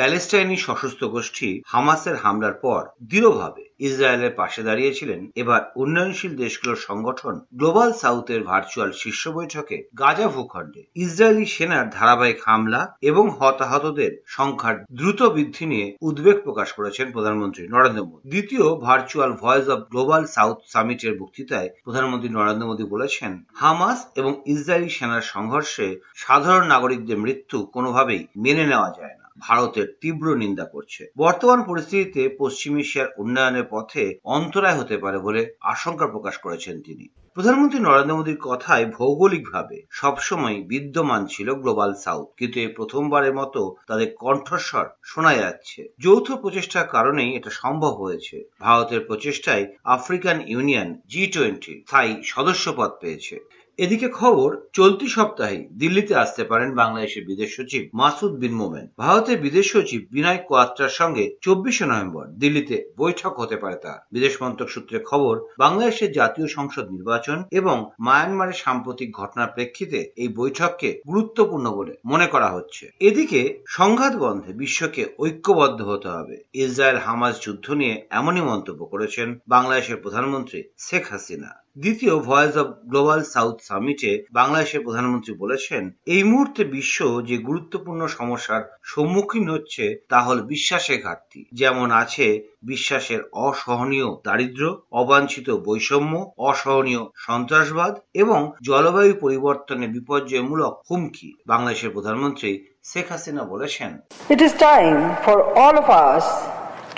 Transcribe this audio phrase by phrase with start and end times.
[0.00, 7.90] প্যালেস্টাইনি সশস্ত্র গোষ্ঠী হামাসের হামলার পর দৃঢ়ভাবে ইসরায়েলের পাশে দাঁড়িয়েছিলেন। এবার উন্নয়নশীল দেশগুলোর সংগঠন গ্লোবাল
[7.92, 15.64] সাউথের ভার্চুয়াল শীর্ষ বৈঠকে গাজা ভূখণ্ডে ইসরায়েলি সেনার ধারাবাহিক হামলা এবং হতাহতদের সংখ্যার দ্রুত বৃদ্ধি
[15.66, 21.68] নিয়ে উদ্বেগ প্রকাশ করেছেন প্রধানমন্ত্রী নরেন্দ্র মোদী। দ্বিতীয় virtual voice of global south সামিটের বক্তৃতায়
[21.84, 28.90] প্রধানমন্ত্রী নরেন্দ্র মোদী বলেছেন, হামাস এবং ইসরায়েলি সেনার সংঘর্ষে সাধারণ নাগরিকদের মৃত্যু কোনোভাবেই মেনে নেওয়া
[28.98, 34.04] যায় না। ভারতের তীব্র নিন্দা করছে। বর্তমান পরিস্থিতিতে পশ্চিম এশিয়ার উন্নয়নের পথে
[34.36, 41.22] অন্তরায় হতে পারে বলে আশঙ্কা প্রকাশ করেছেন তিনি। প্রধানমন্ত্রী নরেন্দ্র মোদীর কথায় ভৌগোলিকভাবে সবসময় বিদ্যমান
[41.26, 47.50] ছিল গ্লোবাল সাউথ, কিন্তু এই প্রথমবারের মতো তাদের কণ্ঠস্বর শোনা যাচ্ছে। যৌথ প্রচেষ্টার কারণেই এটা
[47.50, 49.64] সম্ভব হয়েছে। ভারতের প্রচেষ্টায়
[49.96, 53.36] আফ্রিকান ইউনিয়ন জি টোয়েন্টি স্থায়ী সদস্যপদ পেয়েছে।
[53.78, 59.72] এদিকে খবর, চলতি সপ্তাহে দিল্লিতে আসতে পারেন বাংলাদেশের বিদেশ সচিব মাসুদ বিন মোমেন। ভারতের বিদেশ
[59.72, 65.34] সচিব বিনয় কোয়াত্রার সঙ্গে চব্বিশে নভেম্বর দিল্লিতে বৈঠক হতে পারে তার। বিদেশ মন্ত্রক সূত্রে খবর,
[65.58, 72.48] বাংলাদেশের জাতীয় সংসদ নির্বাচন এবং মায়ানমারের সাম্প্রতিক ঘটনার প্রেক্ষিতে এই বৈঠককে গুরুত্বপূর্ণ বলে মনে করা
[72.48, 79.28] হচ্ছে। এদিকে সংঘাত বন্ধে বিশ্বকে ঐক্যবদ্ধ হতে হবে। ইসরায়েল হামাজ যুদ্ধ নিয়ে এমনই মন্তব্য করেছেন
[79.48, 86.64] বাংলাদেশের প্রধানমন্ত্রী শেখ হাসিনা। দ্বিতীয় ভয়েস অব গ্লোবাল সাউথ সামিটে বাংলাদেশের প্রধানমন্ত্রী বলেছেন, এই মুহূর্তে
[86.64, 92.26] বিশ্ব যে গুরুত্বপূর্ণ সমস্যার সম্মুখীন হচ্ছে তা হল বিশ্বাসের ঘাটতি। যেমন আছে
[92.62, 103.06] বিশ্বাসের অসহনীয় দারিদ্র অবাঞ্ছিত বৈষম্য, অসহনীয় সন্ত্রাসবাদ এবং জলবায়ু পরিবর্তনের বিপর্যয়মূলক হুমকি। বাংলাদেশের প্রধানমন্ত্রী শেখ
[103.12, 103.90] হাসিনা বলেছেন,
[104.30, 106.24] It is time for all of us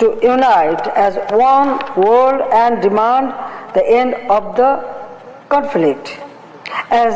[0.01, 1.13] to unite as
[1.53, 1.69] one
[2.03, 3.27] world and demand
[3.73, 4.71] the end of the
[5.49, 6.19] conflict.
[6.89, 7.13] As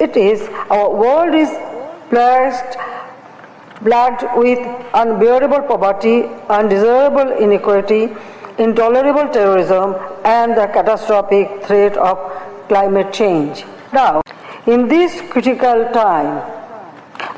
[0.00, 1.50] it is, our world is
[2.10, 2.78] blessed,
[3.82, 4.58] plagued with
[4.94, 8.08] unbearable poverty, undesirable inequality,
[8.58, 12.18] intolerable terrorism, and the catastrophic threat of
[12.68, 13.64] climate change.
[13.92, 14.22] Now,
[14.66, 16.42] in this critical time,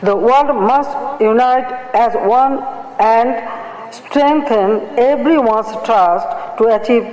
[0.03, 2.63] the world must unite as one
[2.99, 6.27] and strengthen everyone's trust
[6.59, 7.05] to achieve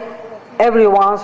[0.67, 1.23] everyone's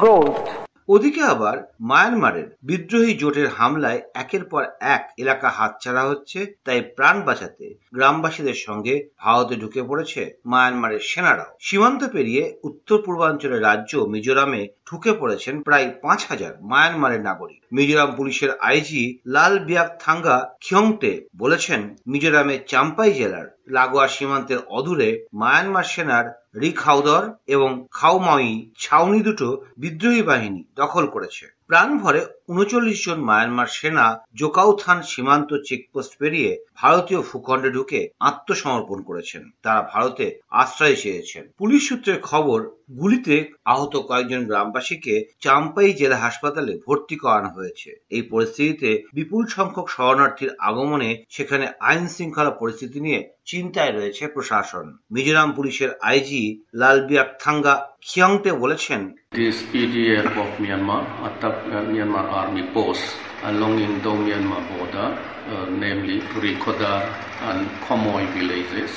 [0.00, 0.40] growth.
[0.88, 1.56] ওদিকে আবার
[1.90, 8.94] মায়ানমারের বিদ্রোহী জোটের হামলায় একের পর এক এলাকা হাতছাড়া হচ্ছে, তাই প্রাণ বাঁচাতে গ্রামবাসীদের সঙ্গে
[9.20, 16.20] ভারতে ঢুকে পড়েছে মায়ানমারের সেনারাও সীমান্ত পেরিয়ে উত্তর পূর্বাঞ্চলের রাজ্য মিজোরামে ঢুকে পড়েছেন প্রায় পাঁচ
[16.30, 23.46] হাজার মায়ানমারের নাগরিক মিজোরাম পুলিশের আইজি লাল বিয়াক থাঙ্গা খিয়ংটে বলেছেন, মিজোরামের চাম্পাই জেলার
[23.76, 29.48] লাগোয়া সীমান্তের অদূরে মায়ানমার সেনার রিখাউদর এবং খাউমাই ছাউনি দুটো
[29.78, 37.20] বিদ্রোহী বাহিনী দখল করেছে। প্রাণ ভরে উনচল্লিশ জন মায়ানমার সেনা জোকাউথান সীমান্ত চেকপোস্ট পেরিয়ে ভারতীয়
[37.22, 42.58] ভূখণ্ডে ঢুকে আত্মসমর্পণ করেছেন। তারা ভারতে আশ্রয় চেয়েছেন। পুলিশ সূত্রের খবর,
[42.96, 50.50] গুলিতে আহত কয়েকজন গ্রামবাসীকে চাম্পাই জেলা হাসপাতালে ভর্তি করানো হয়েছে। এই পরিস্থিতিতে বিপুল সংখ্যক শরণার্থীর
[50.58, 56.37] আগমনে সেখানে আইন শৃঙ্খলা পরিস্থিতি নিয়ে চিন্তায় রয়েছে প্রশাসন। মিজোরাম পুলিশের IG
[56.81, 57.73] লালবিয়াক থাঙ্গা
[58.07, 59.01] খিয়ংটে বলেছেন
[59.39, 63.09] This PDF of Myanmar attacked uh, Myanmar army posts
[63.49, 65.07] along in the Myanmar border,
[65.53, 67.01] uh, namely Rikodar
[67.49, 68.91] and Komoy villages.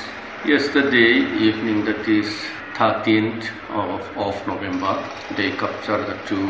[0.54, 1.12] Yesterday
[1.46, 2.28] evening, that is
[2.78, 3.44] 13th
[3.82, 4.94] of, of November,
[5.36, 6.46] they captured the two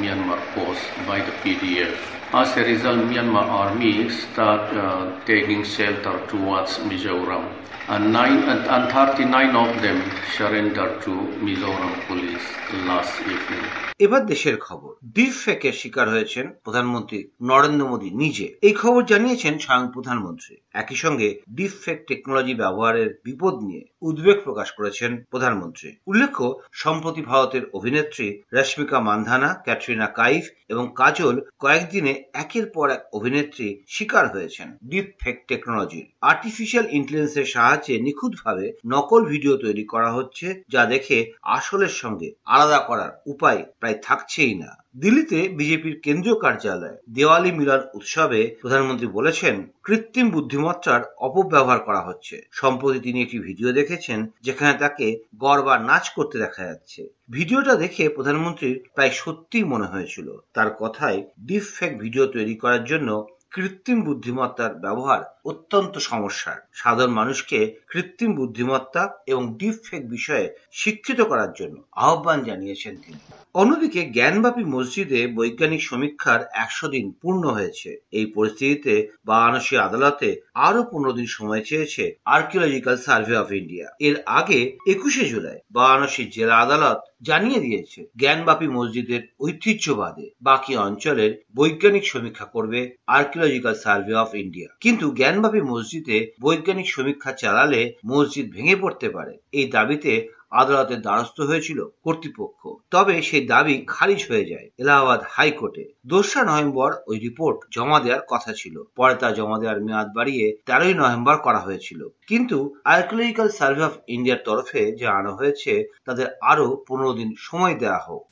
[0.00, 1.98] Myanmar posts by the PDF.
[2.33, 7.43] As a result, Myanmar army start uh, taking shelter towards Mizoram,
[7.87, 9.99] and nine and, and 39 of them
[10.37, 11.13] surrendered to
[11.45, 12.47] Mizoram police
[12.87, 13.65] last evening.
[13.99, 19.91] এবার দেশের খবর। Deep ফেকের শিকার হয়েছেন প্রধানমন্ত্রী নরেন্দ্র মোদী নিজে। এই খবর জানিয়েছেন স্বয়ং
[19.93, 27.21] প্রধানমন্ত্রী। একই সঙ্গে ডিপ ফেক টেকনোলজি ব্যবহারের বিপদ নিয়ে উদ্বেগ প্রকাশ করেছেন প্রধানমন্ত্রী। উল্লেখ্য সম্প্রতি
[27.21, 34.67] ভারতের অভিনেত্রী রশ্মিকা মান্ধানা ক্যাটরিনা কাইফ এবং কাজল কয়েকদিনে একের পর এক অভিনেত্রী শিকার হয়েছেন
[34.83, 41.93] ডিপ ফেক টেকনোলজির। আর্টিফিশিয়াল ইন্টেলিজেন্সের সাহায্যে নিখুঁতভাবে নকল ভিডিও তৈরি করা হচ্ছে, যা দেখে আসলের
[42.01, 49.07] সঙ্গে আলাদা করার উপায় প্রায় থাকছেই না। দিল্লিতে বিজেপির কেন্দ্রীয় কার্যালয়ে দেওয়ালি মিলন উৎসবে প্রধানমন্ত্রী
[49.07, 56.09] বলেছেন, কৃত্রিম বুদ্ধিমত্তার অপব্যবহার করা হচ্ছে। সম্প্রতি তিনি একটি ভিডিও দেখেছেন, যেখানে তাকে গরবা নাচ
[56.09, 62.25] করতে দেখা যাচ্ছে। ভিডিওটা দেখে প্রধানমন্ত্রীর প্রায় সত্যি মনে হয়েছিল। তার কথায় ডিপ ফেক ভিডিও
[62.25, 63.09] তৈরি করার জন্য
[63.55, 71.53] কৃত্রিম বুদ্ধিমত্তার ব্যবহার অত্যন্ত সমস্যার। সাধারণ মানুষকে কৃত্রিম বুদ্ধিমত্তা এবং ডিপ ফেক বিষয়ে শিক্ষিত করার
[71.53, 73.19] জন্য আহ্বান জানিয়েছেন তিনি।
[73.53, 78.93] অন্যদিকে জ্ঞানব্যাপী মসজিদে বৈজ্ঞানিক সমীক্ষার একশো দিন পূর্ণ হয়েছে। এই পরিস্থিতিতে
[79.25, 85.59] বারাণসী আদালতে আরও পনেরো দিন সময় চেয়েছে আর্কিওলজিক্যাল সার্ভে অফ ইন্ডিয়া এর আগে একুশে জুলাই
[85.71, 94.13] বারাণসী জেলা আদালত জানিয়ে দিয়েছে, জ্ঞানব্যাপী মসজিদের ঐতিহ্যবাদে বাকি অঞ্চলের বৈজ্ঞানিক সমীক্ষা করবে আর্কিওলজিক্যাল সার্ভে
[94.13, 100.11] অফ ইন্ডিয়া কিন্তু জ্ঞানব্যাপী মসজিদে বৈজ্ঞানিক সমীক্ষা চালালে মসজিদ ভেঙে পড়তে পারে। এই দাবিতে
[100.55, 102.61] আদালতের দ্বারস্থ হয়েছিল কর্তৃপক্ষ।
[102.91, 108.51] তবে সেই দাবি খারিজ হয়ে যায় এলাহাবাদ হাইকোর্টে। দোসরা নভেম্বর ওই রিপোর্ট জমা দেওয়ার কথা
[108.53, 113.95] ছিল। পরে তা জমা দেওয়ার মেয়াদ বাড়িয়ে তেরোই নভেম্বর করা হয়েছিল। কিন্তু আর্কিওলজিক্যাল সার্ভে অফ
[114.07, 115.73] ইন্ডিয়ার তরফে জানানো হয়েছে,
[116.05, 118.23] তাদের আরও পনেরো দিন সময় দেওয়া হোক।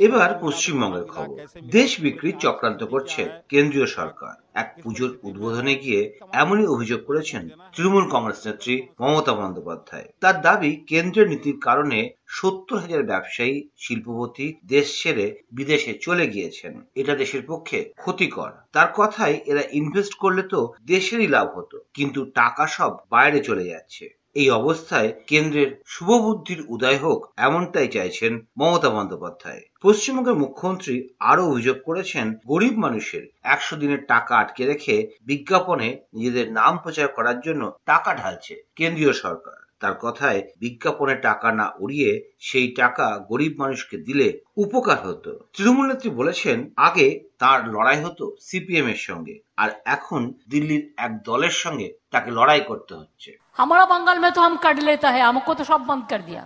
[0.00, 1.36] এবার পশ্চিমবঙ্গের খবর।
[1.70, 6.02] দেশ বিক্রির চক্রান্ত করছে কেন্দ্রীয় সরকার। এক পুজোর উদ্বোধনে গিয়ে
[6.32, 7.42] এমনই অভিযোগ করেছেন
[7.74, 11.98] তৃণমূল কংগ্রেস নেত্রী মমতা বন্দ্যোপাধ্যায়। তার দাবি, কেন্দ্রীয় নীতির কারণে
[12.28, 19.36] সত্তর হাজার ব্যবসায়ী, শিল্পপতি দেশ ছেড়ে বিদেশে চলে গিয়েছেন। এটা দেশের পক্ষে ক্ষতিকর। তার কথায়
[19.46, 25.12] এরা ইনভেস্ট করলে তো দেশেরই লাভ হতো, কিন্তু টাকা সব বাইরে চলে যাচ্ছে। এই অবস্থায়
[25.26, 33.28] কেন্দ্রের শুভবুদ্ধির উদয় হোক এমনটাই চাইছেন মমতা বন্দ্যোপাধ্যায়। পশ্চিমবঙ্গের মুখ্যমন্ত্রী আরও অভিযোগ করেছেন, গরিব মানুষের
[33.42, 39.69] একশো দিনের টাকা আটকে রেখে বিজ্ঞাপনে নিজেদের নাম প্রচার করার জন্য টাকা ঢালছে কেন্দ্রীয় সরকার।
[39.81, 44.27] তার কথায় বিজ্ঞাপনে টাকা না উড়িয়ে সেই টাকা গরিব মানুষকে দিলে
[44.63, 46.57] উপকার হতো তৃণমূল নেত্রী বলেছেন
[46.87, 47.07] আগে
[47.41, 50.21] তার লড়াই হতো সিপিএম এর সঙ্গে আর এখন
[50.51, 55.09] দিল্লির এক দলের সঙ্গে তাকে লড়াই করতে হচ্ছে हमारा बंगाल में तो हम कर लेता
[55.09, 56.41] है हमको तो सब बंद कर दिया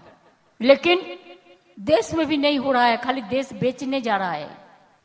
[0.62, 0.98] लेकिन
[1.78, 4.50] देश में भी नहीं हो रहा है खाली देश बेचने जा रहा है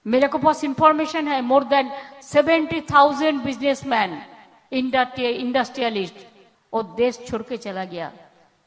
[0.06, 1.86] मेरे को पास इंफॉर्मेशन है more than
[2.24, 4.10] seventy thousand businessman
[4.72, 6.18] industrialist
[6.73, 8.11] और देश छोड़ के चला गया।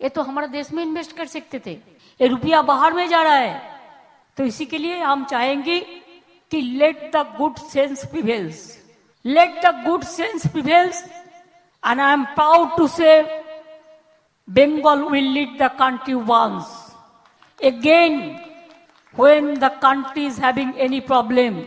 [0.00, 1.72] ये तो हमारा देश में इन्वेस्ट कर सकते थे।
[2.20, 3.60] ये रुपया बाहर में जा रहा है।
[4.36, 5.78] तो इसी के लिए हम चाहेंगे
[6.52, 8.60] कि let the good sense prevails
[9.24, 11.02] let the good sense prevails
[11.82, 13.20] and I am proud to say
[14.48, 16.72] Bengal will lead the country once
[17.60, 18.18] again
[19.16, 21.62] when the country is having any problem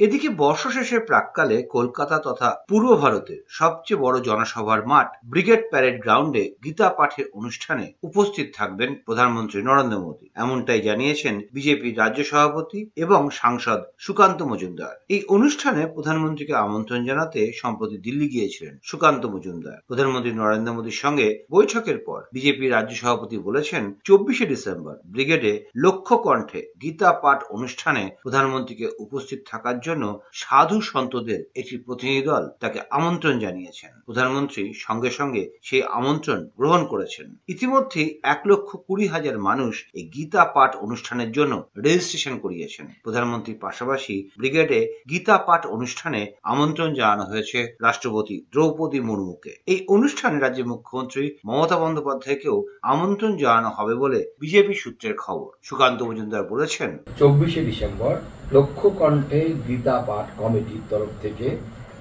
[0.00, 6.44] এদিকে বর্ষ শেষের প্রাককালে কলকাতা তথা পূর্ব ভারতের সবচেয়ে বড় জনসভার মাঠ ব্রিগেড প্যারেড গ্রাউন্ডে
[6.64, 13.80] গীতা পাঠের অনুষ্ঠানে উপস্থিত থাকবেন প্রধানমন্ত্রী নরেন্দ্র মোদী। এমনটাই জানিয়েছেন বিজেপির রাজ্য সভাপতি এবং সাংসদ
[13.98, 21.00] সুকান্ত মজুমদার। এই অনুষ্ঠানে প্রধানমন্ত্রীকে আমন্ত্রণ জানাতে সম্প্রতি দিল্লি গিয়েছিলেন সুকান্ত মজুমদার। প্রধানমন্ত্রী নরেন্দ্র মোদীর
[21.04, 28.02] সঙ্গে বৈঠকের পর বিজেপির রাজ্য সভাপতি বলেছেন, চব্বিশে ডিসেম্বর ব্রিগেডে লক্ষ্য কণ্ঠে গীতা পাঠ অনুষ্ঠানে
[28.22, 30.04] প্রধানমন্ত্রীকে উপস্থিত থাকার জন্য
[30.42, 37.26] সাধু সন্তদের একটি প্রতিনিধি দল তাকে আমন্ত্রণ জানিয়েছেন। প্রধানমন্ত্রী সঙ্গে সঙ্গে সেই আমন্ত্রণ গ্রহণ করেছেন।
[37.48, 41.54] ইতিমধ্যে এক লক্ষ কুড়ি হাজার মানুষ এই গীতা পাঠ অনুষ্ঠানের জন্য
[41.86, 44.80] রেজিস্ট্রেশন করিয়েছেন। প্রধানমন্ত্রীর পাশাপাশি ব্রিগেডে
[45.10, 46.20] গীতা পাঠ অনুষ্ঠানে
[46.52, 52.56] আমন্ত্রণ জানানো হয়েছে রাষ্ট্রপতি দ্রৌপদী মুর্মুকে। এই অনুষ্ঠানে রাজ্যের মুখ্যমন্ত্রী মমতা বন্দ্যোপাধ্যায়কেও
[52.92, 56.90] আমন্ত্রণ জানানো হবে বলে বিজেপি সূত্রের খবর। সুকান্ত মজুমদার বলেছেন,
[57.20, 58.14] চব্বিশে ডিসেম্বর
[58.52, 59.40] লক্ষ্য কণ্ঠে
[59.76, 61.46] গীতা পাঠ কমিটির তরফ থেকে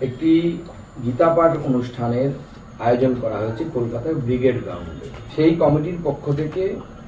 [0.02, 0.32] একটি
[1.06, 2.30] গীতা পাঠ অনুষ্ঠানের
[2.86, 6.64] আয়োজন করা হয়েছে কলকাতার ব্রিগেড গ্রাউন্ডে। সেই কমিটির পক্ষ থেকে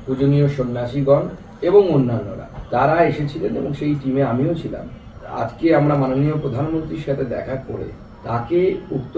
[0.06, 1.24] পূজনীয় সন্ন্যাসীগণ
[1.62, 4.86] এবং অন্যান্যরা, তারা এসেছিলেন এবং সেই টিমে আমিও ছিলাম।
[5.42, 7.88] আজকে আমরা মাননীয় প্রধানমন্ত্রীর সাথে দেখা করে
[8.28, 8.60] তাকে
[8.98, 9.16] উক্ত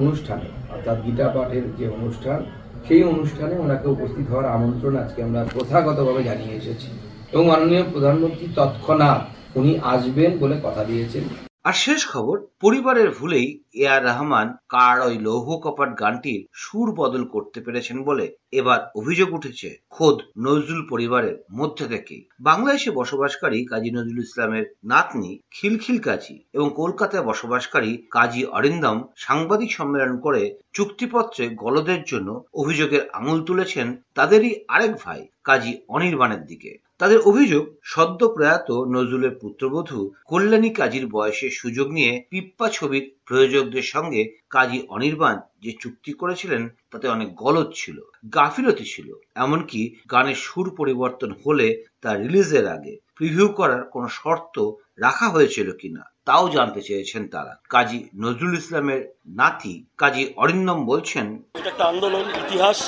[0.00, 2.38] অনুষ্ঠানে, অর্থাৎ গীতা পাঠের যে অনুষ্ঠান,
[2.86, 6.88] সেই অনুষ্ঠানে ওনাকে উপস্থিত হওয়ার আমন্ত্রণ আজকে আমরা প্রথাগতভাবে জানিয়ে এসেছি।
[7.32, 9.20] এবং মাননীয় প্রধানমন্ত্রী তৎক্ষণাৎ
[9.54, 11.24] উনি আসবেন বলে কথা দিয়েছেন।
[11.64, 17.22] আর শেষ খবর পরিবারের ভুলেই এ আর রহমান কার ওই লৌহ কপাট গানটির সুর বদল
[17.24, 24.24] করতে পেরেছেন বলে এবার অভিযোগ উঠেছে খোদ নজরুল পরিবারের মধ্যে থেকেই বাংলাদেশে বসবাসকারী কাজী নজরুল
[24.24, 32.28] ইসলামের নাতনি খিলখিল কাজী এবং কলকাতায় বসবাসকারী কাজী অরিন্দম সাংবাদিক সম্মেলন করে চুক্তিপত্রে গলদের জন্য
[32.54, 39.98] অভিযোগের আঙুল তুলেছেন তাদেরই আরেক ভাই কাজী অনির্বাণের দিকে। তাদের অভিযোগ, সদ্য প্রয়াত নজরুলের পুত্রবধূ
[40.24, 47.06] কল্যাণী কাজীর বয়সের সুযোগ নিয়ে পিপ্পা ছবির প্রযোজকদের সঙ্গে কাজী অনির্বাণ যে চুক্তি করেছিলেন, তাতে
[47.08, 47.98] অনেক গলদ ছিল,
[48.36, 49.08] গাফিলতি ছিল।
[49.44, 49.80] এমনকি
[50.12, 51.68] গানের সুর পরিবর্তন হলে
[52.02, 54.56] তা রিলিজের আগে প্রিভিউ করার কোনো শর্ত
[55.04, 59.00] রাখা হয়েছিল কিনা, তাও জানতে চেয়েছেন তারা। কাজী নজরুল ইসলামের
[59.40, 61.26] নাতি কাজী অরিন্দম বলছেন,
[61.58, 62.78] এটা একটা আন্দোলন, ইতিহাস,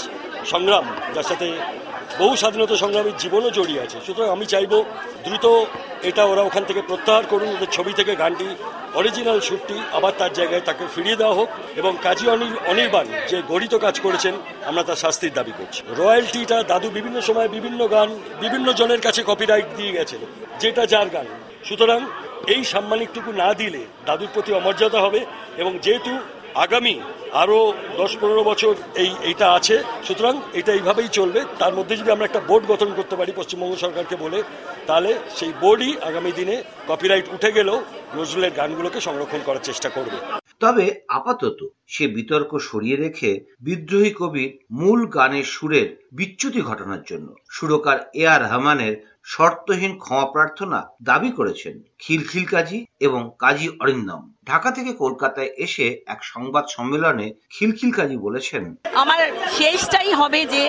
[0.52, 0.84] সংগ্রাম,
[1.14, 1.46] যার সাথে
[2.20, 4.72] বহু স্বাধীনতা সংগ্রামীর জীবনও জড়িয়ে আছে। সুতরাং আমি চাইব
[5.24, 5.46] দ্রুত
[6.08, 8.48] এটা ওরা ওখান থেকে প্রত্যাহার করুন, ওদের ছবি থেকে গানটি
[8.98, 11.48] অরিজিনাল শ্যুটটি আবার তার জায়গায় তাকে ফিরিয়ে দেওয়া হোক
[11.80, 14.34] এবং কাজী অনিল, অনির্বাণ যে গড়িত কাজ করেছেন,
[14.68, 18.08] আমরা তার শাস্তির দাবি করছি। রয়্যালটিটা দাদু বিভিন্ন সময় বিভিন্ন গান,
[18.44, 20.20] বিভিন্ন জনের কাছে কপিরাইট দিয়ে গেছেন
[20.62, 21.26] যেটা যার গান।
[21.68, 22.00] সুতরাং
[22.54, 25.20] এই সাম্মানিকটুকু না দিলে দাদুর প্রতি অমর্যাদা হবে
[25.62, 26.12] এবং যেহেতু
[26.54, 27.00] আগামী
[27.32, 32.24] আরও দশ পনেরো বছর এই এইটা আছে। সুতরাং এটা এইভাবেই চলবে। তার মধ্যে যদি আমরা
[32.26, 34.42] একটা বোর্ড গঠন করতে পারি পশ্চিমবঙ্গ সরকারকে বলে,
[34.86, 37.84] তাহলে সেই বোর্ডই আগামী দিনে কপিরাইট উঠে গেলেও
[38.16, 40.16] নজরুলের গানগুলোকে সংরক্ষণ করার চেষ্টা করবে।
[40.60, 47.98] তবে আপাতত সে বিতর্ক সরিয়ে রেখে বিদ্রোহী কবির মূল গানের সুরের বিচ্যুতি ঘটানোর জন্য সুরকার
[48.14, 54.92] এ আর রহমানের শর্তহীন ক্ষমা প্রার্থনা দাবি করেছেন খিলখিল কাজী এবং কাজী অরিন্দম। ঢাকা থেকে
[55.02, 58.62] কলকাতায় এসে এক সংবাদ সম্মেলনে খিলখিল কাজী বলেছেন।
[59.02, 59.20] আমার
[59.58, 60.62] শেষটাই হবে যে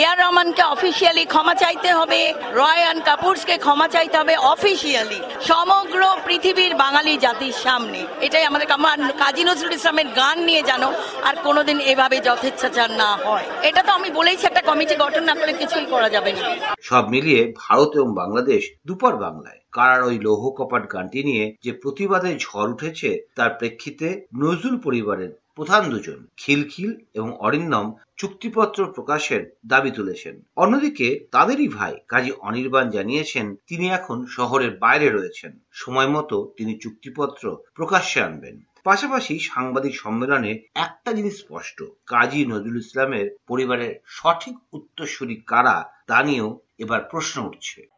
[0.00, 2.20] এ আর রহমানকে অফিসিয়ালি ক্ষমা চাইতে হবে
[2.60, 5.20] রয়ান কাপুরসকে ক্ষমা চাইতে হবে অফিসিয়ালি
[5.50, 10.88] সমগ্র পৃথিবীর বাঙালি জাতির সামনে। এটাই আমাদের আমার কাজী নজরুল ইসলামের গান নিয়ে জানো
[11.28, 15.54] আর কোনোদিন এভাবে যথেচ্ছাচার না হয়। এটা তো আমি বলেইছি একটা কমিটি গঠন না করলে
[15.60, 16.42] কিছুই করা যাবে না।
[16.88, 22.38] সব মিলিয়ে ভারত এবং বাংলাদেশ দুপার বাংলায়। কারার ওই লৌহ কপাট গানটি নিয়ে যে প্রতিবাদের
[22.38, 30.42] ঝড় উঠেছে, তার প্রেক্ষিতে নজরুল পরিবারের প্রধান দুজন, খিলখিল এবং অরিন্দম চুক্তিপত্র প্রকাশের দাবি তুলেছেন।
[30.56, 37.56] অন্যদিকে তাদেরই ভাই কাজী অনির্বাণ জানিয়েছেন, তিনি এখন শহরের বাইরে রয়েছেন। সময় মতো তিনি চুক্তিপত্র
[37.74, 45.76] প্রকাশ্যে আনবেন। পাশাপাশি সাংবাদিক সম্মেলনে একটা জিনিস স্পষ্ট, কাজী নজরুল ইসলামের পরিবারের সঠিক উত্তরসূরি কারা
[46.06, 47.97] তা নিয়েও এবার প্রশ্ন উঠছে।